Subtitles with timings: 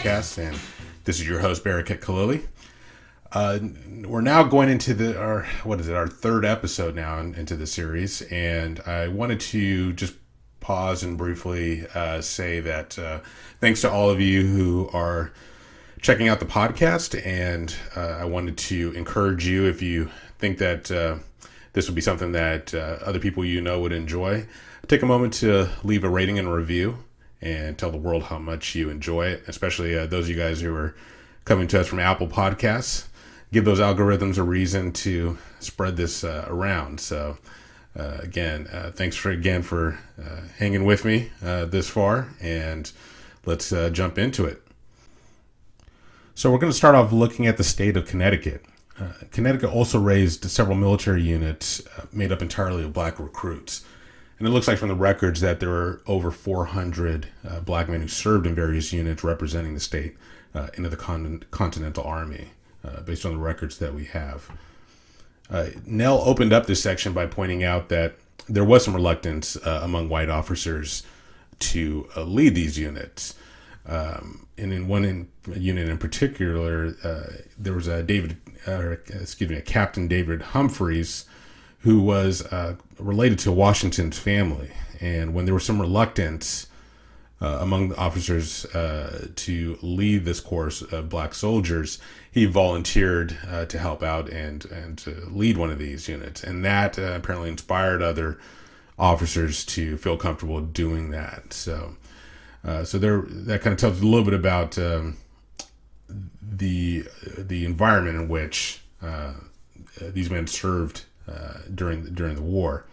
[0.00, 0.58] podcast, and
[1.04, 2.46] this is your host Barakat Khalili.
[3.32, 3.58] Uh,
[4.08, 7.54] we're now going into the our what is it our third episode now in, into
[7.54, 10.14] the series, and I wanted to just
[10.60, 13.20] pause and briefly uh, say that uh,
[13.60, 15.32] thanks to all of you who are
[16.00, 20.90] checking out the podcast, and uh, I wanted to encourage you if you think that
[20.90, 21.16] uh,
[21.74, 24.46] this would be something that uh, other people you know would enjoy
[24.88, 26.98] take a moment to leave a rating and a review
[27.42, 30.60] and tell the world how much you enjoy it, especially uh, those of you guys
[30.60, 30.94] who are
[31.44, 33.06] coming to us from Apple Podcasts.
[33.52, 37.00] Give those algorithms a reason to spread this uh, around.
[37.00, 37.38] So,
[37.98, 42.90] uh, again, uh, thanks for again for uh, hanging with me uh, this far, and
[43.44, 44.62] let's jump into it.
[46.34, 48.64] So, we're going to start off looking at the state of Connecticut.
[49.32, 51.82] Connecticut also raised several military units
[52.12, 53.82] made up entirely of black recruits.
[54.40, 58.00] And it looks like from the records that there were over 400 uh, black men
[58.00, 60.16] who served in various units representing the state
[60.54, 64.50] uh, into the con- Continental Army, uh, based on the records that we have.
[65.50, 68.14] Uh, Nell opened up this section by pointing out that
[68.48, 71.02] there was some reluctance uh, among white officers
[71.58, 73.34] to uh, lead these units.
[73.86, 76.92] Um, and in one in, unit in particular,
[77.58, 81.26] there was a David, excuse me, a Captain David Humphreys
[81.80, 82.42] who was
[83.00, 84.70] related to Washington's family.
[85.00, 86.66] And when there was some reluctance
[87.40, 91.98] uh, among the officers uh, to lead this course of black soldiers,
[92.30, 96.42] he volunteered uh, to help out and, and to lead one of these units.
[96.42, 98.38] And that uh, apparently inspired other
[98.98, 101.54] officers to feel comfortable doing that.
[101.54, 101.96] So,
[102.62, 105.16] uh, so there, that kind of tells you a little bit about um,
[106.42, 107.06] the
[107.38, 108.82] the environment in which
[110.00, 111.09] these men served uh,
[111.74, 112.84] during the, during the war.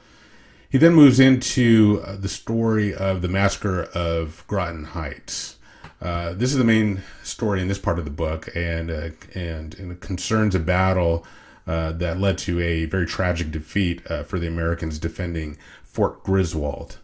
[0.70, 5.56] He then moves into uh, the story of the massacre of Groton Heights.
[6.02, 9.74] Uh, this is the main story in this part of the book, and uh, and,
[9.80, 11.26] and it concerns a battle
[11.66, 16.98] uh, that led to a very tragic defeat uh, for the Americans defending Fort Griswold.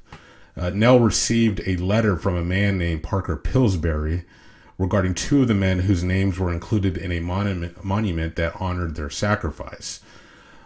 [0.56, 4.24] Nell received a letter from a man named Parker Pillsbury
[4.78, 8.96] regarding two of the men whose names were included in a monument, monument that honored
[8.96, 10.00] their sacrifice.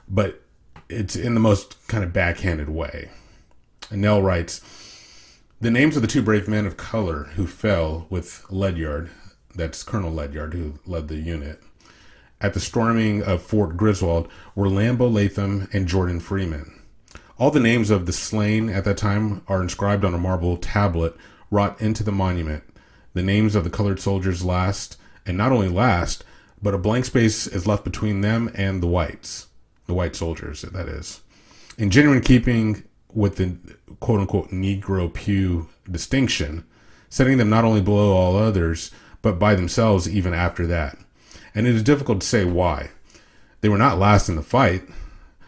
[0.09, 0.41] But
[0.90, 3.09] it's in the most kind of backhanded way.
[3.90, 4.62] And Nell writes
[5.59, 9.09] The names of the two brave men of color who fell with Ledyard,
[9.53, 11.62] that's Colonel Ledyard who led the unit,
[12.40, 16.74] at the storming of Fort Griswold were Lambo Latham and Jordan Freeman.
[17.40, 21.16] All the names of the slain at that time are inscribed on a marble tablet
[21.52, 22.64] wrought into the monument.
[23.14, 26.24] The names of the colored soldiers last, and not only last,
[26.62, 29.47] but a blank space is left between them and the whites
[29.88, 31.22] the white soldiers, that is.
[31.78, 32.84] In genuine keeping
[33.14, 33.56] with the
[34.00, 36.66] quote unquote Negro Pew distinction,
[37.09, 40.97] setting them not only below all others, but by themselves even after that.
[41.56, 42.92] And it is difficult to say why.
[43.62, 44.84] They were not last in the fight.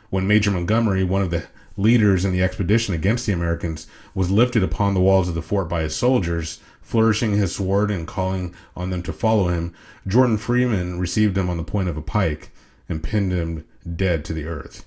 [0.10, 1.46] When Major Montgomery, one of the
[1.78, 5.70] leaders in the expedition against the Americans, was lifted upon the walls of the fort
[5.70, 9.74] by his soldiers, flourishing his sword and calling on them to follow him,
[10.08, 12.50] Jordan Freeman received him on the point of a pike
[12.90, 13.64] and pinned him
[13.96, 14.86] dead to the earth.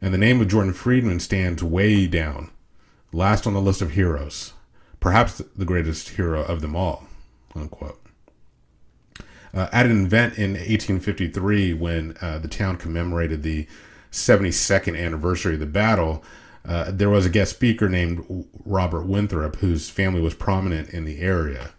[0.00, 2.50] And the name of Jordan Freeman stands way down,
[3.12, 4.52] last on the list of heroes,
[5.00, 7.06] perhaps the greatest hero of them all.
[7.54, 8.00] Unquote.
[9.54, 13.66] Uh, at an event in 1853, when uh, the town commemorated the
[14.10, 16.24] 72nd anniversary of the battle,
[16.64, 21.20] uh, there was a guest speaker named Robert Winthrop, whose family was prominent in the
[21.20, 21.70] area.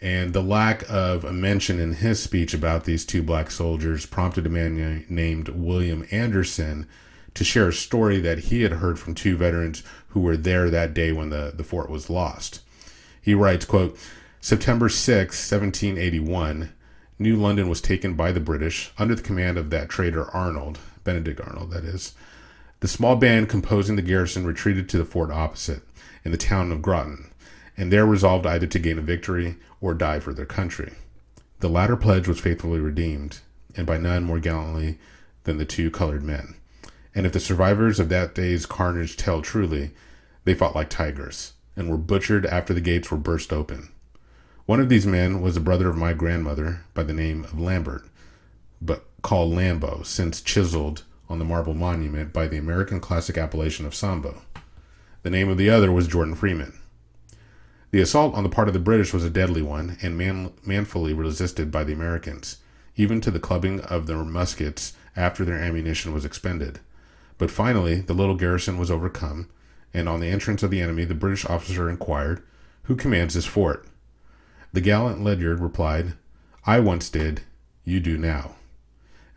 [0.00, 4.46] And the lack of a mention in his speech about these two black soldiers prompted
[4.46, 6.86] a man named William Anderson
[7.34, 10.94] to share a story that he had heard from two veterans who were there that
[10.94, 12.60] day when the, the fort was lost.
[13.20, 13.98] He writes, quote,
[14.40, 16.72] September 6, 1781,
[17.18, 21.40] New London was taken by the British under the command of that traitor Arnold, Benedict
[21.40, 22.14] Arnold, that is.
[22.80, 25.82] The small band composing the garrison retreated to the fort opposite,
[26.24, 27.30] in the town of Groton,
[27.76, 30.94] and there resolved either to gain a victory or die for their country.
[31.60, 33.40] The latter pledge was faithfully redeemed,
[33.76, 34.98] and by none more gallantly
[35.44, 36.56] than the two colored men.
[37.14, 39.92] And if the survivors of that day's carnage tell truly,
[40.44, 43.88] they fought like tigers, and were butchered after the gates were burst open.
[44.66, 48.04] One of these men was a brother of my grandmother by the name of Lambert,
[48.82, 53.94] but called Lambo, since chiseled on the marble monument by the American classic appellation of
[53.94, 54.42] Sambo.
[55.22, 56.78] The name of the other was Jordan Freeman.
[57.96, 61.14] The assault on the part of the British was a deadly one and man- manfully
[61.14, 62.58] resisted by the Americans,
[62.94, 66.80] even to the clubbing of their muskets after their ammunition was expended.
[67.38, 69.48] But finally, the little garrison was overcome,
[69.94, 72.42] and on the entrance of the enemy, the British officer inquired,
[72.82, 73.86] Who commands this fort?
[74.74, 76.16] The gallant Ledyard replied,
[76.66, 77.44] I once did,
[77.82, 78.56] you do now.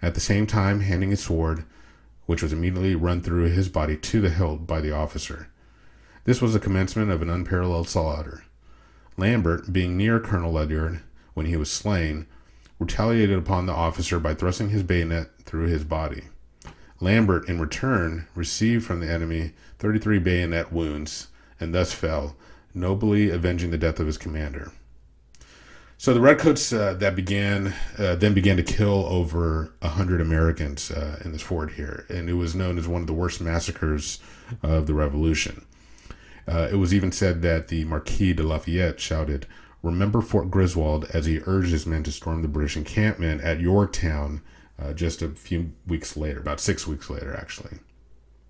[0.02, 1.64] At the same time, handing his sword,
[2.26, 5.48] which was immediately run through his body to the hilt by the officer.
[6.26, 8.44] This was the commencement of an unparalleled slaughter.
[9.20, 11.02] Lambert, being near Colonel Ledyard
[11.34, 12.26] when he was slain,
[12.80, 16.24] retaliated upon the officer by thrusting his bayonet through his body.
[17.02, 21.28] Lambert, in return, received from the enemy 33 bayonet wounds
[21.60, 22.36] and thus fell,
[22.74, 24.72] nobly avenging the death of his commander.
[25.98, 31.20] So the redcoats uh, that began uh, then began to kill over hundred Americans uh,
[31.26, 34.20] in this fort here, and it was known as one of the worst massacres
[34.64, 35.66] of the Revolution.
[36.48, 39.48] Uh, it was even said that the Marquis de Lafayette shouted,
[39.84, 44.42] "Remember Fort Griswold!" as he urged his men to storm the British encampment at Yorktown
[44.82, 47.80] uh, just a few weeks later, about six weeks later, actually.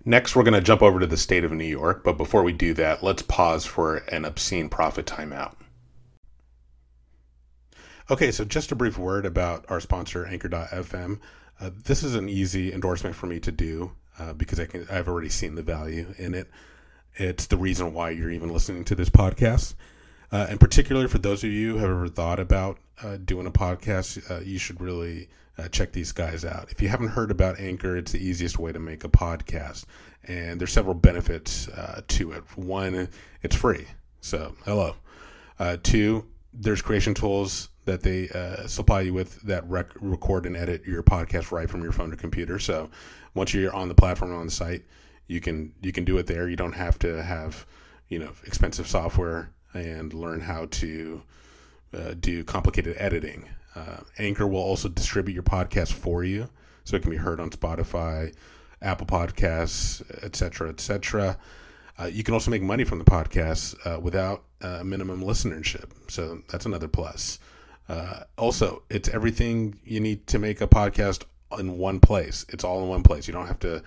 [0.06, 2.54] Next, we're going to jump over to the state of New York, but before we
[2.54, 5.56] do that, let's pause for an obscene profit timeout.
[8.10, 11.20] Okay, so just a brief word about our sponsor, Anchor.fm.
[11.60, 15.08] Uh, this is an easy endorsement for me to do uh, because I can, I've
[15.08, 16.50] already seen the value in it.
[17.20, 19.76] It's the reason why you're even listening to this podcast.
[20.32, 23.52] Uh, and particularly for those of you who have ever thought about uh, doing a
[23.52, 25.28] podcast, uh, you should really
[25.58, 26.72] uh, check these guys out.
[26.72, 29.84] If you haven't heard about Anchor, it's the easiest way to make a podcast,
[30.24, 32.44] and there's several benefits uh, to it.
[32.56, 33.10] One,
[33.42, 33.86] it's free,
[34.22, 34.96] so hello.
[35.58, 38.28] Uh, two, there's creation tools that they
[38.68, 42.16] supply you with that rec- record and edit your podcast right from your phone or
[42.16, 42.60] computer.
[42.60, 42.90] So
[43.34, 44.86] once you're on the platform on the site,
[45.30, 46.50] you can you can do it there.
[46.50, 47.66] You don't have to have
[48.10, 51.22] you know expensive software and learn how to
[51.94, 53.48] uh, do complicated editing.
[53.76, 56.50] Uh, Anchor will also distribute your podcast for you,
[56.84, 58.34] so it can be heard on Spotify,
[58.82, 61.38] Apple Podcasts, etc., etc.
[62.00, 66.42] Uh, you can also make money from the podcast uh, without uh, minimum listenership, so
[66.50, 67.38] that's another plus.
[67.88, 71.24] Uh, also, it's everything you need to make a podcast
[71.60, 72.46] in one place.
[72.50, 73.28] It's all in one place.
[73.28, 73.84] You don't have to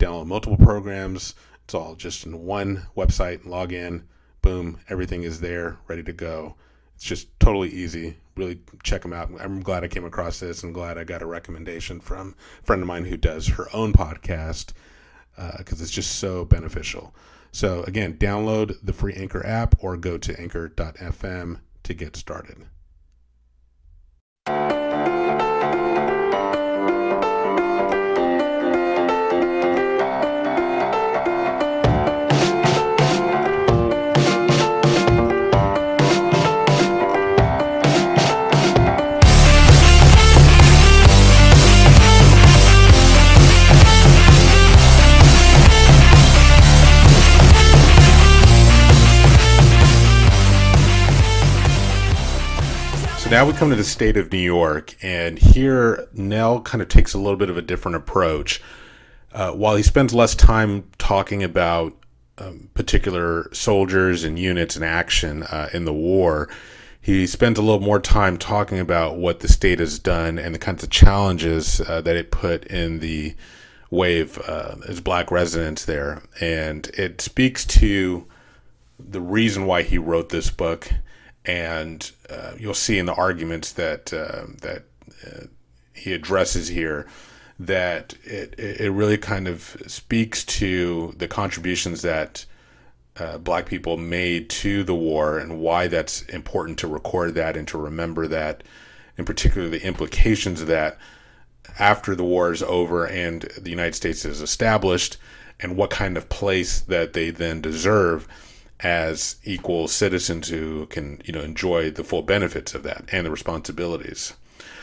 [0.00, 1.34] download multiple programs.
[1.64, 3.44] It's all just in one website.
[3.46, 4.08] Log in,
[4.42, 6.56] boom, everything is there, ready to go.
[6.96, 8.16] It's just totally easy.
[8.36, 9.30] Really check them out.
[9.38, 12.82] I'm glad I came across this I'm glad I got a recommendation from a friend
[12.82, 14.72] of mine who does her own podcast
[15.58, 17.14] because uh, it's just so beneficial.
[17.52, 22.66] So, again, download the free Anchor app or go to anchor.fm to get started.
[53.40, 57.14] Now we come to the state of New York, and here Nell kind of takes
[57.14, 58.60] a little bit of a different approach.
[59.32, 61.96] Uh, while he spends less time talking about
[62.36, 66.50] um, particular soldiers and units and action uh, in the war,
[67.00, 70.58] he spends a little more time talking about what the state has done and the
[70.58, 73.34] kinds of challenges uh, that it put in the
[73.90, 76.22] wave uh, as black residents there.
[76.42, 78.26] And it speaks to
[78.98, 80.92] the reason why he wrote this book
[81.44, 84.84] and uh, you'll see in the arguments that uh, that
[85.26, 85.46] uh,
[85.94, 87.06] he addresses here
[87.58, 92.44] that it it really kind of speaks to the contributions that
[93.18, 97.68] uh, black people made to the war and why that's important to record that and
[97.68, 98.62] to remember that,
[99.18, 100.96] in particular the implications of that
[101.78, 105.16] after the war is over and the United States is established,
[105.60, 108.26] and what kind of place that they then deserve
[108.82, 113.30] as equal citizens who can you know enjoy the full benefits of that and the
[113.30, 114.34] responsibilities.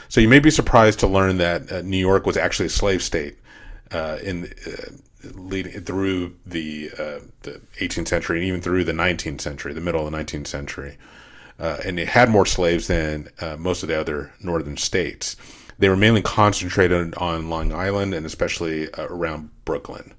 [0.10, 3.04] So you may be surprised to learn that uh, New York was actually a slave
[3.04, 3.38] state
[3.92, 4.92] uh, in uh,
[5.36, 10.06] leading through the uh, the 18th century and even through the 19th century, the middle
[10.06, 10.98] of the 19th century,
[11.60, 15.36] uh, and it had more slaves than uh, most of the other northern states.
[15.80, 20.14] They were mainly concentrated on Long Island and especially around Brooklyn.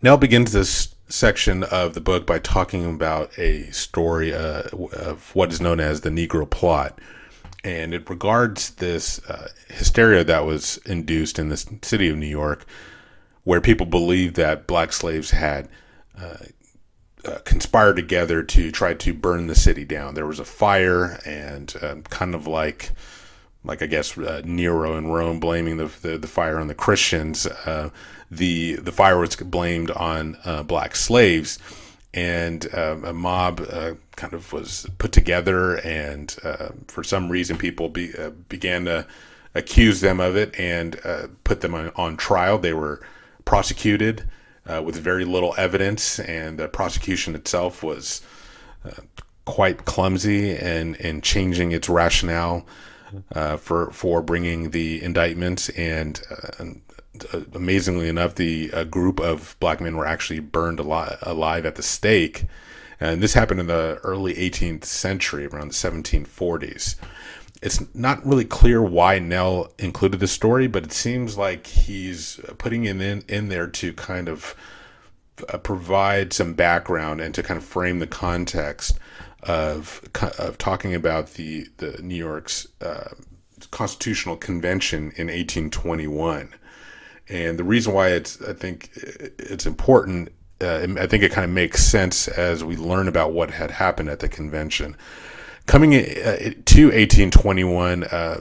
[0.00, 5.52] Nell begins this section of the book by talking about a story uh, of what
[5.52, 6.98] is known as the Negro plot.
[7.62, 12.66] And it regards this uh, hysteria that was induced in the city of New York,
[13.44, 15.68] where people believed that black slaves had
[16.18, 16.36] uh,
[17.24, 20.14] uh conspired together to try to burn the city down.
[20.14, 22.92] There was a fire, and um, kind of like
[23.64, 27.46] like I guess uh, Nero in Rome blaming the, the, the fire on the Christians,
[27.46, 27.90] uh,
[28.30, 31.58] the the fire was blamed on uh, black slaves,
[32.12, 37.56] and uh, a mob uh, kind of was put together, and uh, for some reason
[37.56, 38.12] people be,
[38.48, 39.06] began to
[39.54, 41.00] accuse them of it and
[41.44, 42.58] put them on, on, trial.
[42.58, 43.00] They were
[43.44, 44.24] prosecuted
[44.82, 48.22] with very little evidence, and the prosecution itself was
[49.44, 52.66] quite clumsy and in changing its rationale
[53.32, 59.96] uh, for for bringing the indictments, and uh, amazingly enough, the group of black men
[59.96, 62.44] were actually burned alive, at the stake.
[63.00, 66.96] And this happened in the early 18th century, around the 1740s.
[67.62, 72.84] It's not really clear why Nell included the story, but it seems like he's putting
[72.84, 74.54] it in, in there to kind of
[75.48, 78.98] uh, provide some background and to kind of frame the context
[79.44, 80.02] of
[80.38, 83.10] of talking about the the New York's uh,
[83.70, 86.54] Constitutional Convention in 1821,
[87.28, 90.30] and the reason why it's I think it's important.
[90.60, 94.08] Uh, I think it kind of makes sense as we learn about what had happened
[94.08, 94.96] at the convention.
[95.66, 96.36] Coming uh,
[96.66, 98.40] to 1821, uh,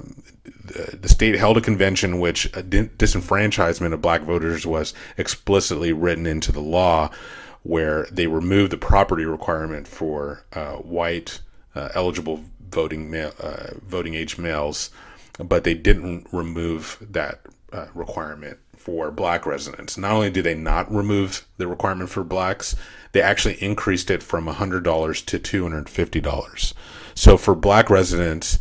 [0.93, 6.62] the state held a convention which disenfranchisement of black voters was explicitly written into the
[6.62, 7.10] law
[7.63, 11.39] where they removed the property requirement for uh, white
[11.75, 14.91] uh, eligible voting male, uh, voting age males,
[15.39, 17.41] but they didn't remove that
[17.72, 19.98] uh, requirement for black residents.
[19.98, 22.75] Not only did they not remove the requirement for blacks,
[23.13, 26.74] they actually increased it from $100 to $250.
[27.15, 28.60] So for black residents,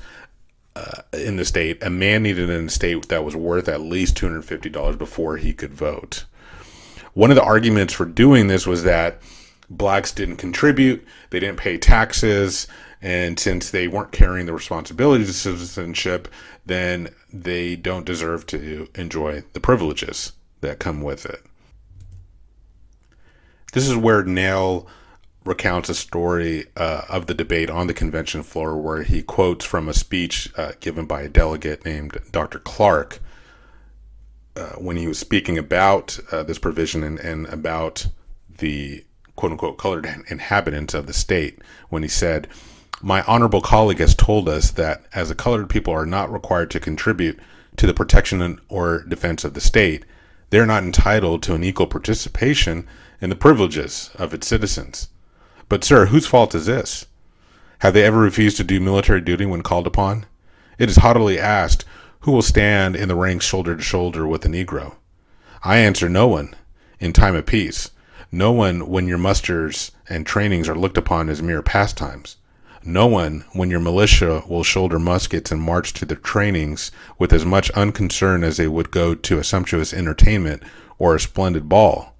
[0.76, 4.97] uh, in the state, a man needed an estate that was worth at least $250
[4.97, 6.25] before he could vote.
[7.14, 9.21] One of the arguments for doing this was that
[9.69, 12.66] blacks didn't contribute, they didn't pay taxes,
[13.02, 16.28] and since they weren't carrying the responsibility of citizenship,
[16.64, 21.42] then they don't deserve to enjoy the privileges that come with it.
[23.73, 24.87] This is where Nell
[25.45, 29.88] recounts a story uh, of the debate on the convention floor where he quotes from
[29.88, 32.61] a speech uh, given by a delegate named Dr.
[32.61, 33.19] Clark
[34.56, 38.06] uh, when he was speaking about uh, this provision and, and about
[38.59, 39.04] the
[39.37, 42.49] quote unquote colored inhabitants of the state, when he said,
[43.00, 46.80] My honorable colleague has told us that as the colored people are not required to
[46.80, 47.38] contribute
[47.76, 50.04] to the protection or defense of the state,
[50.50, 52.87] they are not entitled to an equal participation
[53.23, 55.09] in the privileges of its citizens.
[55.68, 57.06] But, sir, whose fault is this?
[57.78, 60.26] Have they ever refused to do military duty when called upon?
[60.78, 61.85] It is haughtily asked,
[62.23, 64.95] who will stand in the ranks shoulder to shoulder with a Negro?
[65.62, 66.55] I answer no one
[67.00, 67.91] in time of peace,
[68.31, 72.37] no one when your musters and trainings are looked upon as mere pastimes,
[72.85, 77.45] no one when your militia will shoulder muskets and march to their trainings with as
[77.45, 80.62] much unconcern as they would go to a sumptuous entertainment
[80.99, 82.14] or a splendid ball.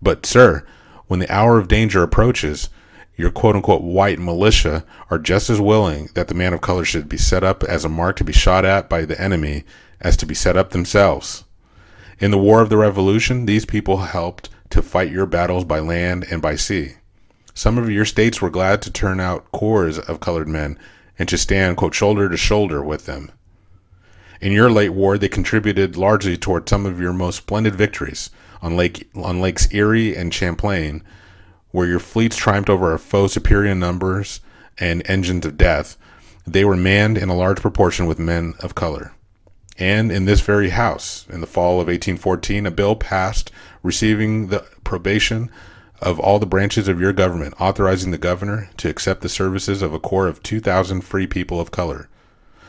[0.00, 0.64] But, sir,
[1.08, 2.68] when the hour of danger approaches,
[3.18, 7.08] your quote unquote white militia are just as willing that the man of color should
[7.08, 9.64] be set up as a mark to be shot at by the enemy
[10.00, 11.44] as to be set up themselves.
[12.20, 16.26] In the War of the Revolution, these people helped to fight your battles by land
[16.30, 16.92] and by sea.
[17.54, 20.78] Some of your states were glad to turn out corps of colored men
[21.18, 23.32] and to stand, quote, shoulder to shoulder with them.
[24.40, 28.30] In your late war, they contributed largely toward some of your most splendid victories
[28.62, 31.02] on Lake on Lakes Erie and Champlain,
[31.70, 34.40] where your fleets triumphed over a foe superior in numbers
[34.78, 35.96] and engines of death,
[36.46, 39.12] they were manned in a large proportion with men of color.
[39.78, 44.66] And in this very House, in the fall of 1814, a bill passed receiving the
[44.82, 45.50] probation
[46.00, 49.92] of all the branches of your government, authorizing the governor to accept the services of
[49.92, 52.08] a corps of 2,000 free people of color.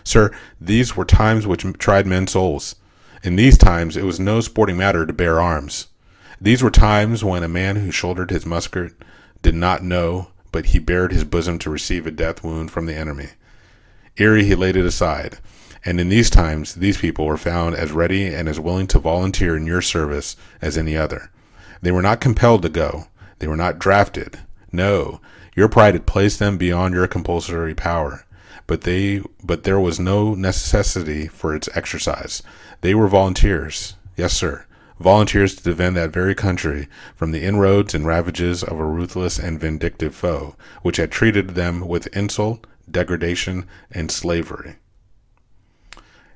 [0.03, 2.75] Sir, these were times which tried men's souls.
[3.21, 5.88] In these times, it was no sporting matter to bear arms.
[6.41, 8.93] These were times when a man who shouldered his musket
[9.41, 12.95] did not know, but he bared his bosom to receive a death wound from the
[12.95, 13.29] enemy.
[14.15, 15.39] Erie he laid it aside,
[15.83, 19.57] and in these times these people were found as ready and as willing to volunteer
[19.57, 21.29] in your service as any other.
[21.81, 23.07] They were not compelled to go.
[23.39, 24.39] They were not drafted.
[24.71, 25.19] No,
[25.57, 28.25] your pride had placed them beyond your compulsory power.
[28.65, 32.43] But they but there was no necessity for its exercise.
[32.79, 33.95] They were volunteers.
[34.15, 34.65] Yes, sir
[34.99, 39.59] volunteers to defend that very country from the inroads and ravages of a ruthless and
[39.59, 44.75] vindictive foe, which had treated them with insult, degradation, and slavery.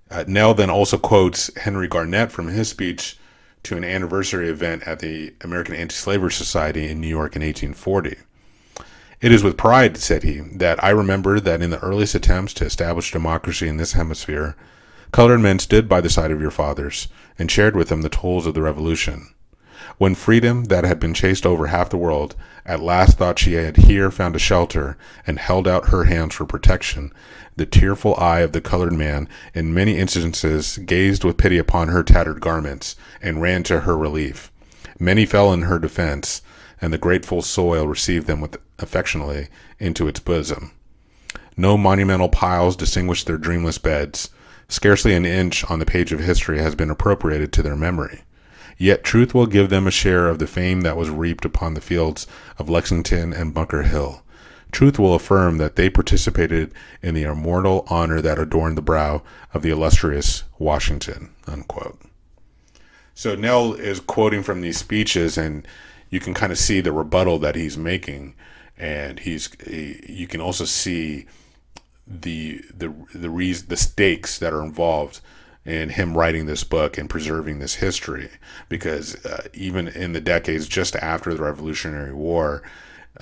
[0.09, 3.17] Uh, Nell then also quotes Henry Garnet from his speech
[3.63, 8.17] to an anniversary event at the American Anti Slavery Society in New York in 1840.
[9.21, 12.65] It is with pride, said he, that I remember that in the earliest attempts to
[12.65, 14.57] establish democracy in this hemisphere,
[15.13, 18.47] Colored men stood by the side of your fathers and shared with them the toils
[18.47, 19.27] of the revolution.
[19.99, 23.77] When freedom, that had been chased over half the world, at last thought she had
[23.77, 27.13] here found a shelter and held out her hands for protection,
[27.55, 32.01] the tearful eye of the colored man in many instances gazed with pity upon her
[32.01, 34.51] tattered garments and ran to her relief.
[34.97, 36.41] Many fell in her defense,
[36.81, 40.71] and the grateful soil received them with affectionately into its bosom.
[41.55, 44.31] No monumental piles distinguished their dreamless beds.
[44.67, 48.23] Scarcely an inch on the page of history has been appropriated to their memory.
[48.77, 51.81] Yet truth will give them a share of the fame that was reaped upon the
[51.81, 52.27] fields
[52.57, 54.23] of Lexington and Bunker Hill.
[54.71, 59.21] Truth will affirm that they participated in the immortal honor that adorned the brow
[59.53, 61.29] of the illustrious Washington.
[61.47, 62.01] Unquote.
[63.13, 65.67] So Nell is quoting from these speeches, and
[66.09, 68.33] you can kind of see the rebuttal that he's making,
[68.75, 71.27] and he's he, you can also see
[72.07, 75.21] the the the reason the stakes that are involved
[75.65, 78.29] in him writing this book and preserving this history
[78.67, 82.61] because uh, even in the decades just after the Revolutionary War,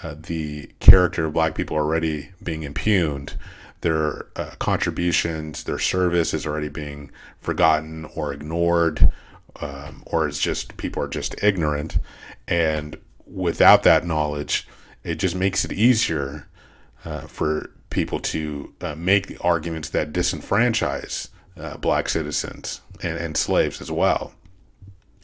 [0.02, 3.36] uh, the character of black people already being impugned.
[3.82, 9.12] Their uh, contributions, their service is already being forgotten or ignored,
[9.60, 11.98] um, or it's just people are just ignorant.
[12.48, 14.68] And without that knowledge,
[15.04, 16.48] it just makes it easier
[17.04, 23.38] uh, for people to uh, make the arguments that disenfranchise uh, black citizens and, and
[23.38, 24.34] slaves as well.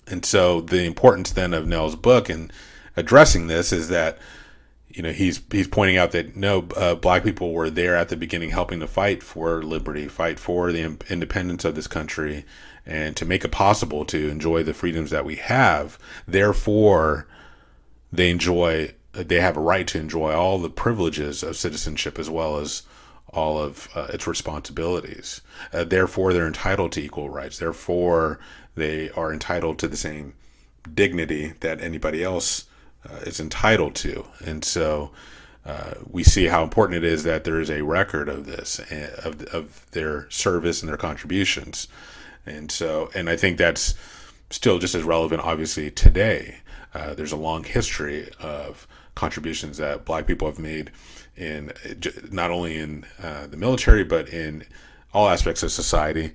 [0.05, 2.53] And so the importance then of Nell's book and
[2.95, 4.19] addressing this is that
[4.89, 8.15] you know he's he's pointing out that no uh, black people were there at the
[8.15, 12.45] beginning helping to fight for liberty fight for the independence of this country
[12.85, 17.27] and to make it possible to enjoy the freedoms that we have therefore
[18.11, 22.57] they enjoy they have a right to enjoy all the privileges of citizenship as well
[22.57, 22.83] as
[23.33, 25.41] all of uh, its responsibilities.
[25.73, 27.59] Uh, therefore, they're entitled to equal rights.
[27.59, 28.39] Therefore,
[28.75, 30.33] they are entitled to the same
[30.93, 32.65] dignity that anybody else
[33.09, 34.25] uh, is entitled to.
[34.45, 35.11] And so
[35.65, 39.21] uh, we see how important it is that there is a record of this, uh,
[39.25, 41.87] of, of their service and their contributions.
[42.45, 43.95] And so, and I think that's
[44.49, 46.59] still just as relevant, obviously, today.
[46.93, 50.91] Uh, there's a long history of contributions that black people have made
[51.35, 51.73] in
[52.31, 54.63] not only in uh, the military but in
[55.11, 56.31] all aspects of society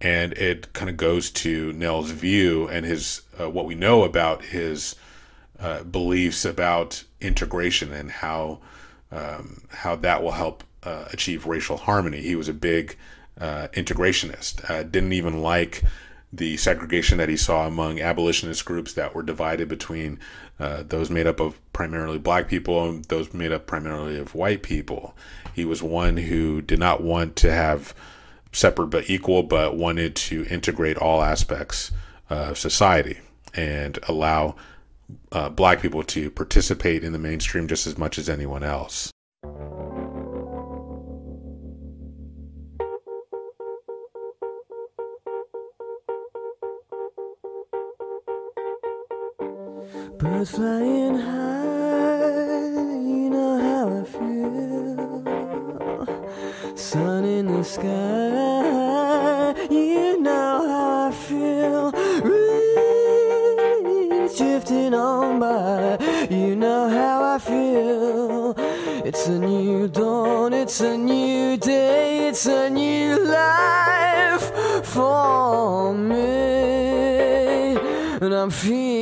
[0.00, 4.44] and it kind of goes to Nell's view and his uh, what we know about
[4.44, 4.96] his
[5.60, 8.58] uh, beliefs about integration and how
[9.12, 12.20] um, how that will help uh, achieve racial harmony.
[12.20, 12.96] He was a big
[13.40, 14.90] uh, integrationist.
[14.90, 15.84] Didn't even like
[16.32, 20.18] the segregation that he saw among abolitionist groups that were divided between
[20.58, 24.62] uh, those made up of primarily black people and those made up primarily of white
[24.62, 25.14] people.
[25.54, 27.94] He was one who did not want to have
[28.52, 31.92] separate but equal, but wanted to integrate all aspects
[32.30, 33.18] of society
[33.54, 34.56] and allow
[35.32, 39.12] uh, black people to participate in the mainstream just as much as anyone else.
[50.18, 52.70] Birds flying high,
[53.10, 55.22] you know how I feel.
[56.74, 61.92] Sun in the sky, you know how I feel.
[64.24, 65.98] Reeds drifting on by,
[66.30, 68.54] you know how I feel.
[69.04, 74.50] It's a new dawn, it's a new day, it's a new life
[74.82, 77.76] for me.
[78.22, 78.95] And I'm feeling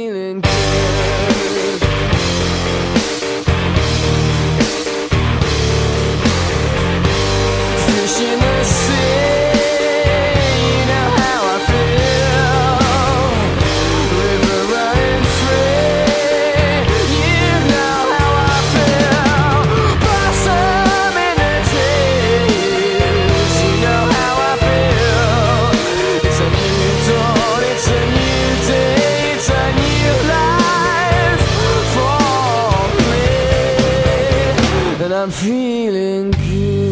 [35.41, 36.84] feeling good.